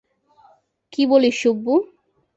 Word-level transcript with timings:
কী 0.93 1.03
বলিস, 1.05 1.35
সুব্বু? 1.41 1.75